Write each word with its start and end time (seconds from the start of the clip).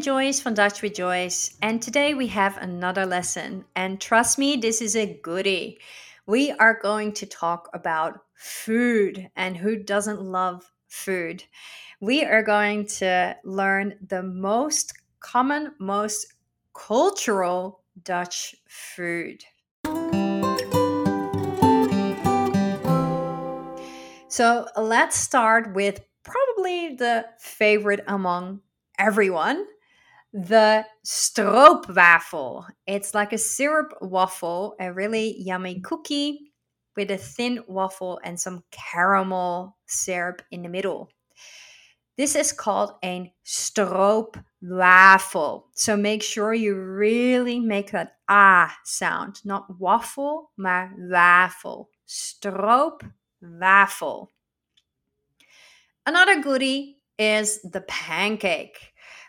Joyce 0.00 0.38
from 0.38 0.54
Dutch 0.54 0.82
with 0.82 0.94
Joyce, 0.94 1.56
and 1.60 1.82
today 1.82 2.14
we 2.14 2.28
have 2.28 2.56
another 2.58 3.04
lesson. 3.04 3.64
And 3.74 4.00
trust 4.00 4.38
me, 4.38 4.56
this 4.56 4.80
is 4.80 4.94
a 4.94 5.18
goodie. 5.22 5.80
We 6.26 6.52
are 6.52 6.78
going 6.80 7.12
to 7.14 7.26
talk 7.26 7.68
about 7.72 8.20
food 8.34 9.28
and 9.34 9.56
who 9.56 9.76
doesn't 9.76 10.20
love 10.20 10.70
food. 10.88 11.42
We 12.00 12.24
are 12.24 12.42
going 12.42 12.86
to 12.98 13.36
learn 13.44 13.94
the 14.06 14.22
most 14.22 14.92
common, 15.20 15.72
most 15.78 16.34
cultural 16.74 17.80
Dutch 18.04 18.54
food. 18.68 19.42
So 24.28 24.68
let's 24.76 25.16
start 25.16 25.74
with 25.74 26.00
probably 26.22 26.94
the 26.94 27.26
favorite 27.38 28.04
among 28.06 28.60
everyone 28.98 29.66
the 30.32 30.84
stroopwafel. 31.06 32.66
It's 32.86 33.14
like 33.14 33.32
a 33.32 33.38
syrup 33.38 33.94
waffle, 34.00 34.74
a 34.80 34.92
really 34.92 35.36
yummy 35.38 35.80
cookie 35.80 36.52
with 36.96 37.10
a 37.10 37.16
thin 37.16 37.62
waffle 37.68 38.20
and 38.24 38.38
some 38.38 38.64
caramel 38.70 39.76
syrup 39.86 40.42
in 40.50 40.62
the 40.62 40.68
middle. 40.68 41.10
This 42.16 42.34
is 42.34 42.52
called 42.52 42.94
a 43.04 43.32
stroopwafel. 43.46 45.62
So 45.74 45.96
make 45.96 46.22
sure 46.22 46.52
you 46.52 46.74
really 46.74 47.60
make 47.60 47.92
that 47.92 48.16
ah 48.28 48.76
sound, 48.84 49.40
not 49.44 49.66
waffle, 49.78 50.50
maar 50.58 50.92
wafel. 50.98 51.86
Stroopwafel. 52.08 54.26
Another 56.04 56.42
goodie 56.42 56.98
is 57.18 57.60
the 57.62 57.82
pancake. 57.82 58.87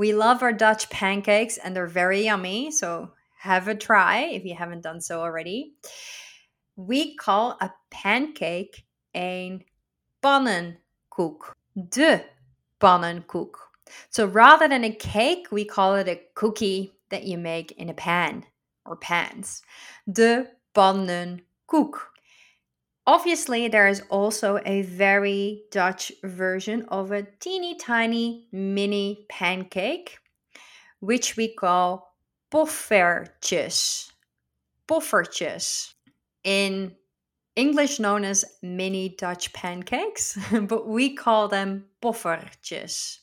We 0.00 0.14
love 0.14 0.42
our 0.42 0.54
Dutch 0.54 0.88
pancakes 0.88 1.58
and 1.58 1.76
they're 1.76 1.86
very 1.86 2.22
yummy. 2.24 2.70
So 2.70 3.10
have 3.40 3.68
a 3.68 3.74
try 3.74 4.20
if 4.20 4.46
you 4.46 4.54
haven't 4.54 4.80
done 4.80 4.98
so 5.02 5.20
already. 5.20 5.74
We 6.74 7.16
call 7.16 7.58
a 7.60 7.70
pancake 7.90 8.86
een 9.14 9.62
pannenkoek. 10.22 11.54
De 11.90 12.24
pannenkoek. 12.80 13.56
So 14.08 14.24
rather 14.24 14.68
than 14.68 14.84
a 14.84 14.90
cake, 14.90 15.48
we 15.52 15.66
call 15.66 15.96
it 15.96 16.08
a 16.08 16.18
cookie 16.34 16.94
that 17.10 17.24
you 17.24 17.36
make 17.36 17.72
in 17.72 17.90
a 17.90 17.94
pan 17.94 18.46
or 18.86 18.96
pans. 18.96 19.60
De 20.10 20.46
pannenkoek. 20.74 22.09
Obviously, 23.06 23.68
there 23.68 23.88
is 23.88 24.02
also 24.10 24.58
a 24.64 24.82
very 24.82 25.64
Dutch 25.70 26.12
version 26.22 26.84
of 26.88 27.12
a 27.12 27.22
teeny 27.22 27.76
tiny 27.76 28.46
mini 28.52 29.26
pancake, 29.28 30.18
which 31.00 31.36
we 31.36 31.54
call 31.54 32.14
poffertjes. 32.52 34.10
Poffertjes. 34.86 35.94
In 36.44 36.94
English 37.56 37.98
known 37.98 38.24
as 38.24 38.44
mini 38.62 39.08
Dutch 39.18 39.52
pancakes, 39.52 40.38
but 40.62 40.86
we 40.86 41.14
call 41.14 41.48
them 41.48 41.86
poffertjes. 42.02 43.18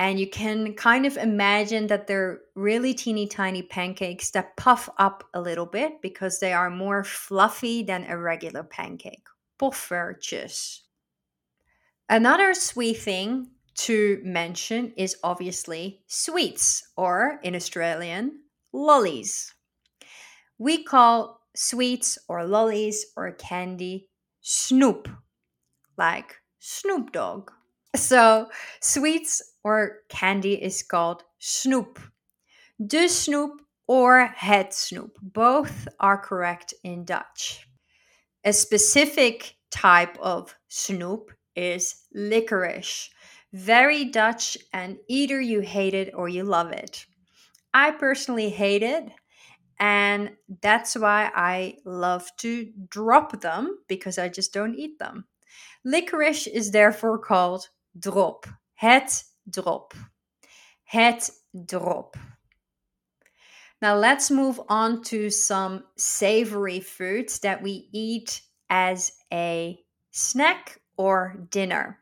And 0.00 0.18
you 0.18 0.30
can 0.30 0.72
kind 0.72 1.04
of 1.04 1.18
imagine 1.18 1.88
that 1.88 2.06
they're 2.06 2.40
really 2.54 2.94
teeny 2.94 3.26
tiny 3.26 3.60
pancakes 3.60 4.30
that 4.30 4.56
puff 4.56 4.88
up 4.96 5.24
a 5.34 5.42
little 5.42 5.66
bit 5.66 6.00
because 6.00 6.38
they 6.38 6.54
are 6.54 6.70
more 6.70 7.04
fluffy 7.04 7.82
than 7.82 8.06
a 8.08 8.16
regular 8.16 8.62
pancake. 8.62 9.26
Poffertjes. 9.60 10.80
Another 12.08 12.54
sweet 12.54 12.96
thing 12.96 13.48
to 13.74 14.22
mention 14.24 14.94
is 14.96 15.18
obviously 15.22 16.00
sweets, 16.06 16.82
or 16.96 17.38
in 17.42 17.54
Australian, 17.54 18.40
lollies. 18.72 19.52
We 20.56 20.82
call 20.82 21.42
sweets 21.54 22.16
or 22.26 22.46
lollies 22.46 23.04
or 23.18 23.30
candy 23.32 24.08
snoop, 24.40 25.10
like 25.98 26.36
Snoop 26.58 27.12
Dogg. 27.12 27.50
So, 27.96 28.48
sweets 28.80 29.42
or 29.64 29.98
candy 30.08 30.54
is 30.54 30.82
called 30.82 31.24
snoep. 31.40 31.98
De 32.84 33.08
snoep 33.08 33.58
or 33.88 34.26
het 34.36 34.72
snoep. 34.72 35.10
Both 35.20 35.88
are 35.98 36.18
correct 36.18 36.72
in 36.84 37.04
Dutch. 37.04 37.66
A 38.44 38.52
specific 38.52 39.56
type 39.70 40.16
of 40.18 40.54
snoep 40.70 41.30
is 41.56 42.06
licorice. 42.14 43.10
Very 43.52 44.04
Dutch, 44.04 44.56
and 44.72 44.98
either 45.08 45.40
you 45.40 45.60
hate 45.60 45.94
it 45.94 46.14
or 46.14 46.28
you 46.28 46.44
love 46.44 46.70
it. 46.70 47.04
I 47.74 47.90
personally 47.90 48.48
hate 48.48 48.84
it, 48.84 49.10
and 49.80 50.30
that's 50.62 50.94
why 50.94 51.30
I 51.34 51.78
love 51.84 52.30
to 52.38 52.70
drop 52.88 53.40
them 53.40 53.78
because 53.88 54.18
I 54.18 54.28
just 54.28 54.52
don't 54.52 54.76
eat 54.76 54.98
them. 55.00 55.26
Licorice 55.84 56.46
is 56.46 56.70
therefore 56.70 57.18
called 57.18 57.68
drop. 57.98 58.46
Het 58.74 59.24
drop. 59.44 59.94
Het 60.84 61.30
drop. 61.52 62.16
Now 63.82 63.96
let's 63.96 64.30
move 64.30 64.60
on 64.68 65.02
to 65.04 65.30
some 65.30 65.84
savory 65.96 66.80
foods 66.80 67.38
that 67.40 67.62
we 67.62 67.88
eat 67.92 68.42
as 68.68 69.12
a 69.32 69.78
snack 70.10 70.80
or 70.96 71.46
dinner. 71.50 71.98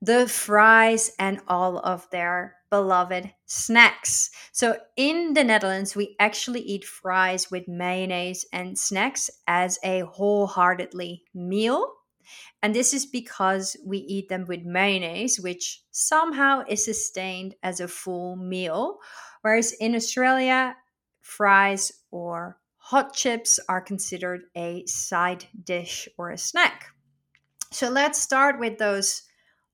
The 0.00 0.28
fries 0.28 1.12
and 1.18 1.40
all 1.48 1.78
of 1.78 2.08
their 2.10 2.56
beloved 2.70 3.32
snacks. 3.46 4.30
So 4.52 4.76
in 4.96 5.34
the 5.34 5.44
Netherlands, 5.44 5.94
we 5.94 6.16
actually 6.18 6.60
eat 6.60 6.84
fries 6.84 7.50
with 7.50 7.68
mayonnaise 7.68 8.46
and 8.52 8.78
snacks 8.78 9.28
as 9.46 9.78
a 9.84 10.00
wholeheartedly 10.00 11.24
meal. 11.34 11.92
And 12.62 12.74
this 12.74 12.94
is 12.94 13.06
because 13.06 13.76
we 13.84 13.98
eat 13.98 14.28
them 14.28 14.44
with 14.46 14.64
mayonnaise, 14.64 15.40
which 15.40 15.82
somehow 15.90 16.64
is 16.68 16.84
sustained 16.84 17.54
as 17.62 17.80
a 17.80 17.88
full 17.88 18.36
meal. 18.36 18.98
Whereas 19.42 19.72
in 19.72 19.94
Australia, 19.94 20.76
fries 21.20 21.92
or 22.10 22.58
hot 22.76 23.14
chips 23.14 23.58
are 23.68 23.80
considered 23.80 24.42
a 24.56 24.84
side 24.86 25.46
dish 25.64 26.08
or 26.18 26.30
a 26.30 26.38
snack. 26.38 26.86
So 27.70 27.88
let's 27.88 28.20
start 28.20 28.58
with 28.58 28.78
those 28.78 29.22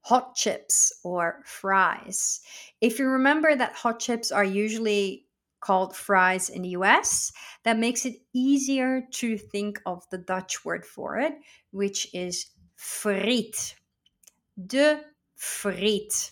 hot 0.00 0.34
chips 0.34 0.92
or 1.04 1.42
fries. 1.44 2.40
If 2.80 2.98
you 2.98 3.06
remember 3.06 3.54
that 3.54 3.74
hot 3.74 4.00
chips 4.00 4.30
are 4.32 4.44
usually 4.44 5.26
called 5.60 5.96
fries 5.96 6.48
in 6.50 6.62
the 6.62 6.70
US, 6.70 7.32
that 7.64 7.78
makes 7.78 8.06
it 8.06 8.16
easier 8.32 9.02
to 9.12 9.36
think 9.38 9.80
of 9.86 10.08
the 10.10 10.18
Dutch 10.18 10.64
word 10.64 10.84
for 10.84 11.18
it, 11.18 11.34
which 11.70 12.12
is 12.14 12.46
friet. 12.76 13.74
De 14.66 15.00
friet. 15.36 16.30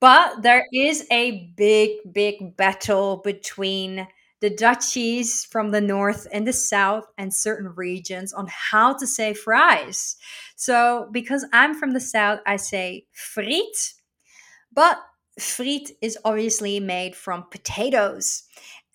But 0.00 0.42
there 0.42 0.64
is 0.72 1.06
a 1.10 1.52
big, 1.56 2.12
big 2.12 2.56
battle 2.56 3.18
between 3.18 4.06
the 4.40 4.50
Dutchies 4.50 5.44
from 5.44 5.72
the 5.72 5.80
north 5.80 6.28
and 6.32 6.46
the 6.46 6.52
south 6.52 7.06
and 7.18 7.34
certain 7.34 7.74
regions 7.74 8.32
on 8.32 8.46
how 8.48 8.94
to 8.94 9.06
say 9.06 9.34
fries. 9.34 10.16
So, 10.54 11.08
because 11.10 11.44
I'm 11.52 11.74
from 11.74 11.92
the 11.92 12.00
south, 12.00 12.40
I 12.46 12.56
say 12.56 13.06
friet, 13.12 13.94
but 14.72 14.98
friet 15.38 15.90
is 16.02 16.18
obviously 16.24 16.80
made 16.80 17.14
from 17.16 17.44
potatoes. 17.50 18.44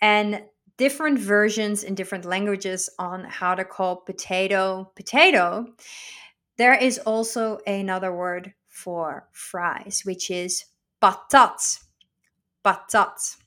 And 0.02 0.44
different 0.78 1.20
versions 1.20 1.84
in 1.84 1.96
different 1.96 2.26
languages 2.26 2.90
on 3.00 3.24
how 3.24 3.56
to 3.56 3.64
call 3.64 3.98
potato 3.98 4.92
potato. 4.96 5.68
There 6.58 6.76
is 6.76 7.00
also 7.00 7.60
another 7.68 8.14
word 8.14 8.54
for 8.68 9.28
fries, 9.32 10.02
which 10.04 10.30
is 10.30 10.66
patat. 11.02 11.80
Patat. 12.66 13.38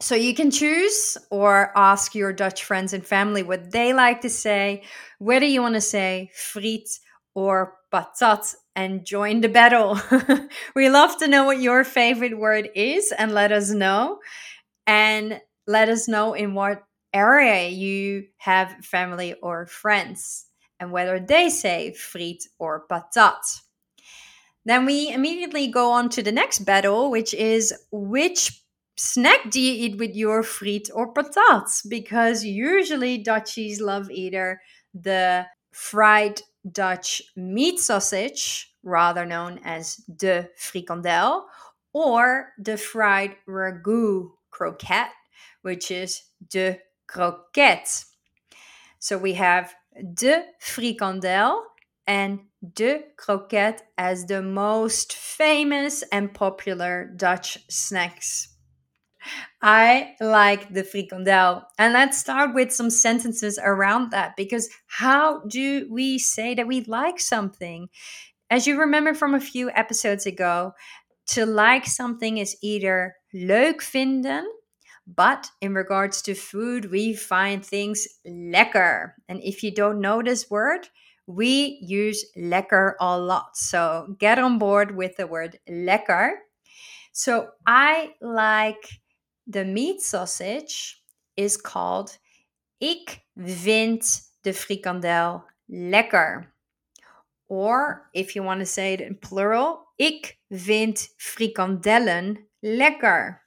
So 0.00 0.14
you 0.14 0.34
can 0.34 0.50
choose 0.50 1.16
or 1.30 1.72
ask 1.74 2.14
your 2.14 2.32
Dutch 2.32 2.64
friends 2.64 2.92
and 2.92 3.04
family 3.04 3.42
what 3.42 3.72
they 3.72 3.94
like 3.94 4.20
to 4.22 4.28
say, 4.28 4.82
whether 5.18 5.46
you 5.46 5.62
want 5.62 5.74
to 5.74 5.80
say 5.80 6.30
friet 6.34 6.98
or 7.36 7.74
patat 7.92 8.54
and 8.74 9.04
join 9.04 9.42
the 9.42 9.48
battle. 9.48 10.00
we 10.74 10.88
love 10.88 11.18
to 11.18 11.28
know 11.28 11.44
what 11.44 11.60
your 11.60 11.84
favorite 11.84 12.36
word 12.38 12.70
is 12.74 13.12
and 13.16 13.32
let 13.32 13.52
us 13.52 13.70
know. 13.70 14.18
And 14.86 15.40
let 15.66 15.88
us 15.88 16.08
know 16.08 16.32
in 16.32 16.54
what 16.54 16.84
area 17.12 17.68
you 17.68 18.24
have 18.38 18.72
family 18.84 19.34
or 19.42 19.66
friends 19.66 20.46
and 20.80 20.92
whether 20.92 21.20
they 21.20 21.50
say 21.50 21.92
friet 21.92 22.44
or 22.58 22.86
patat. 22.90 23.60
Then 24.64 24.86
we 24.86 25.12
immediately 25.12 25.68
go 25.68 25.92
on 25.92 26.08
to 26.10 26.22
the 26.22 26.32
next 26.32 26.60
battle, 26.60 27.10
which 27.10 27.34
is 27.34 27.74
which 27.90 28.62
snack 28.96 29.50
do 29.50 29.60
you 29.60 29.86
eat 29.86 29.98
with 29.98 30.14
your 30.14 30.42
friet 30.42 30.88
or 30.94 31.12
patat? 31.12 31.86
Because 31.88 32.44
usually 32.44 33.18
Dutchies 33.18 33.80
love 33.80 34.10
either 34.10 34.60
the 34.94 35.46
fried 35.72 36.40
Dutch 36.72 37.22
meat 37.36 37.80
sausage, 37.80 38.72
rather 38.82 39.24
known 39.24 39.60
as 39.64 39.96
de 40.16 40.48
frikandel, 40.58 41.44
or 41.92 42.52
the 42.58 42.76
fried 42.76 43.36
ragu 43.48 44.30
croquette, 44.50 45.12
which 45.62 45.90
is 45.90 46.22
de 46.48 46.78
kroket. 47.08 48.04
So 48.98 49.18
we 49.18 49.34
have 49.34 49.74
de 50.14 50.44
frikandel 50.60 51.62
and 52.06 52.40
de 52.74 53.04
kroket 53.16 53.80
as 53.98 54.26
the 54.26 54.42
most 54.42 55.12
famous 55.14 56.02
and 56.12 56.32
popular 56.32 57.12
Dutch 57.16 57.58
snacks. 57.68 58.55
I 59.68 60.14
like 60.20 60.72
the 60.72 60.84
frikandel. 60.84 61.64
And 61.76 61.92
let's 61.92 62.16
start 62.16 62.54
with 62.54 62.72
some 62.72 62.88
sentences 62.88 63.58
around 63.60 64.12
that 64.12 64.36
because 64.36 64.68
how 64.86 65.40
do 65.40 65.88
we 65.90 66.20
say 66.20 66.54
that 66.54 66.68
we 66.68 66.84
like 66.84 67.18
something? 67.18 67.88
As 68.48 68.68
you 68.68 68.78
remember 68.78 69.12
from 69.12 69.34
a 69.34 69.40
few 69.40 69.70
episodes 69.70 70.24
ago, 70.24 70.72
to 71.30 71.44
like 71.44 71.84
something 71.84 72.38
is 72.38 72.56
either 72.62 73.16
leuk 73.34 73.82
vinden, 73.82 74.44
but 75.04 75.50
in 75.60 75.74
regards 75.74 76.22
to 76.22 76.34
food, 76.36 76.92
we 76.92 77.12
find 77.12 77.66
things 77.66 78.06
lekker. 78.24 79.14
And 79.28 79.42
if 79.42 79.64
you 79.64 79.72
don't 79.72 80.00
know 80.00 80.22
this 80.22 80.48
word, 80.48 80.88
we 81.26 81.80
use 81.82 82.24
lekker 82.38 82.92
a 83.00 83.18
lot. 83.18 83.56
So 83.56 84.14
get 84.20 84.38
on 84.38 84.60
board 84.60 84.94
with 84.94 85.16
the 85.16 85.26
word 85.26 85.58
lekker. 85.68 86.34
So 87.10 87.48
I 87.66 88.12
like 88.20 89.00
the 89.46 89.64
meat 89.64 90.02
sausage 90.02 91.02
is 91.36 91.56
called 91.56 92.18
Ik 92.78 93.20
vind 93.36 94.20
de 94.42 94.52
frikandel 94.52 95.44
lekker. 95.66 96.54
Or 97.48 98.08
if 98.12 98.34
you 98.34 98.44
want 98.44 98.60
to 98.60 98.66
say 98.66 98.92
it 98.92 99.00
in 99.00 99.18
plural, 99.18 99.92
ik 99.96 100.38
vind 100.50 101.14
frikandellen 101.16 102.48
lekker. 102.60 103.42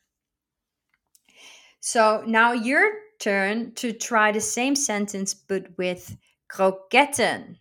So 1.79 2.23
now 2.25 2.53
your 2.53 2.91
turn 3.19 3.73
to 3.73 3.91
try 3.91 4.31
the 4.31 4.41
same 4.41 4.75
sentence 4.75 5.33
but 5.33 5.67
with 5.77 6.17
kroketten. 6.47 7.59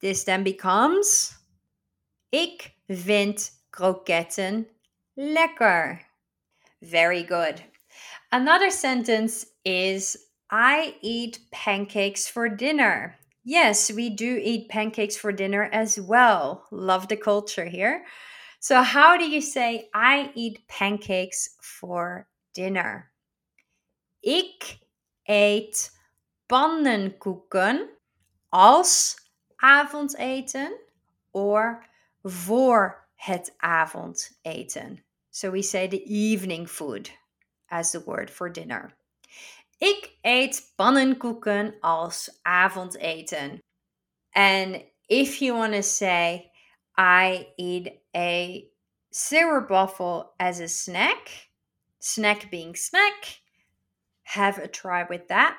This 0.00 0.24
then 0.24 0.42
becomes 0.42 1.38
Ik 2.30 2.74
vind 2.88 3.50
kroketten 3.70 4.66
lekker. 5.14 6.13
Very 6.84 7.22
good. 7.22 7.62
Another 8.30 8.70
sentence 8.70 9.46
is 9.64 10.18
I 10.50 10.96
eat 11.00 11.38
pancakes 11.50 12.28
for 12.28 12.48
dinner. 12.48 13.16
Yes, 13.42 13.90
we 13.90 14.10
do 14.10 14.38
eat 14.42 14.68
pancakes 14.68 15.16
for 15.16 15.32
dinner 15.32 15.70
as 15.72 15.98
well. 15.98 16.66
Love 16.70 17.08
the 17.08 17.16
culture 17.16 17.64
here. 17.64 18.04
So, 18.60 18.82
how 18.82 19.16
do 19.16 19.24
you 19.24 19.40
say 19.40 19.88
I 19.94 20.30
eat 20.34 20.68
pancakes 20.68 21.56
for 21.62 22.28
dinner? 22.52 23.10
Ik 24.22 24.78
eet 25.26 25.90
pannenkoeken 26.46 27.88
als 28.48 29.16
avondeten 29.56 30.80
or 31.32 31.86
voor 32.22 33.08
het 33.14 33.54
avondeten. 33.56 35.04
So 35.34 35.50
we 35.50 35.62
say 35.62 35.88
the 35.88 36.04
evening 36.06 36.64
food 36.64 37.10
as 37.68 37.90
the 37.90 37.98
word 37.98 38.30
for 38.30 38.48
dinner. 38.48 38.94
Ik 39.80 40.10
eet 40.22 40.62
pannenkoeken 40.76 41.74
als 41.80 42.30
avondeten. 42.46 43.58
And 44.32 44.84
if 45.08 45.42
you 45.42 45.56
want 45.56 45.72
to 45.72 45.82
say, 45.82 46.52
I 46.96 47.48
eat 47.58 48.00
a 48.14 48.64
syrup 49.10 49.70
waffle 49.70 50.34
as 50.38 50.60
a 50.60 50.68
snack, 50.68 51.50
snack 51.98 52.48
being 52.48 52.76
snack, 52.76 53.40
have 54.22 54.58
a 54.58 54.68
try 54.68 55.02
with 55.02 55.26
that. 55.28 55.56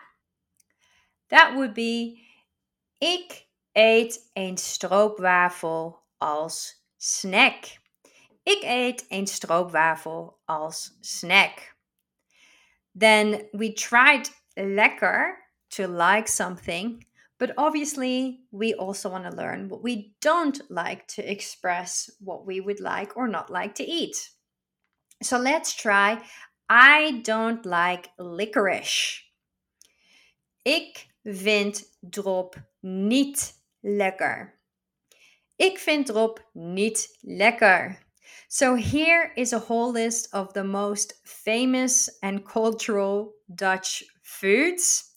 That 1.32 1.54
would 1.56 1.74
be, 1.74 2.24
ik 3.02 3.46
eet 3.74 4.30
een 4.36 4.58
stroopwafel 4.58 6.00
als 6.18 6.82
snack. 6.98 7.84
Ik 8.46 8.64
eet 8.64 9.06
een 9.10 9.28
stroopwafel 9.28 10.38
als 10.46 10.98
snack. 11.02 11.76
Then 12.98 13.48
we 13.52 13.74
tried 13.74 14.32
lekker 14.54 15.50
to 15.68 15.88
like 15.88 16.28
something, 16.28 17.08
but 17.38 17.52
obviously 17.56 18.46
we 18.52 18.76
also 18.76 19.10
want 19.10 19.24
to 19.24 19.36
learn 19.36 19.68
what 19.68 19.82
we 19.82 20.16
don't 20.20 20.64
like 20.70 21.06
to 21.08 21.22
express 21.22 22.16
what 22.20 22.46
we 22.46 22.62
would 22.62 22.80
like 22.80 23.16
or 23.16 23.28
not 23.28 23.50
like 23.50 23.74
to 23.74 23.84
eat. 23.84 24.38
So 25.24 25.38
let's 25.38 25.74
try 25.76 26.22
I 26.70 27.22
don't 27.24 27.66
like 27.66 28.10
licorice. 28.18 29.24
Ik 30.62 31.08
vind 31.24 31.98
drop 32.00 32.56
niet 32.80 33.64
lekker. 33.80 34.60
Ik 35.56 35.80
vind 35.80 36.06
drop 36.06 36.50
niet 36.54 37.18
lekker. 37.22 38.05
So 38.48 38.76
here 38.76 39.32
is 39.36 39.54
a 39.54 39.60
whole 39.60 39.92
list 39.92 40.30
of 40.34 40.54
the 40.54 40.64
most 40.64 41.14
famous 41.26 42.10
and 42.22 42.46
cultural 42.46 43.34
Dutch 43.54 44.04
foods. 44.24 45.12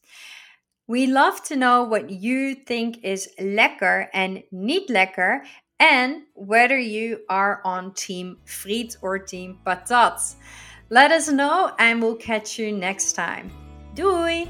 We 0.86 1.06
love 1.06 1.42
to 1.44 1.56
know 1.56 1.84
what 1.84 2.10
you 2.10 2.54
think 2.54 3.04
is 3.04 3.28
lekker 3.38 4.08
and 4.14 4.42
niet 4.50 4.88
lekker 4.88 5.40
and 5.78 6.22
whether 6.34 6.78
you 6.78 7.20
are 7.28 7.60
on 7.64 7.92
team 7.94 8.38
friet 8.46 8.96
or 9.02 9.18
team 9.18 9.58
patat. 9.66 10.34
Let 10.90 11.12
us 11.12 11.28
know 11.28 11.72
and 11.78 12.02
we'll 12.02 12.16
catch 12.16 12.58
you 12.58 12.72
next 12.72 13.12
time. 13.12 13.52
Doei! 13.94 14.48